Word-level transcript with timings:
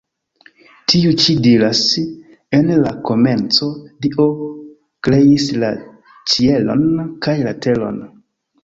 Tiu 0.93 1.11
ĉi 1.23 1.35
diras: 1.47 1.81
“En 2.61 2.73
la 2.85 2.95
komenco 3.11 3.69
Dio 4.07 4.27
kreis 5.09 5.49
la 5.67 5.75
ĉielon 6.35 6.87
kaj 7.29 7.41
la 7.49 7.57
teron. 7.67 8.07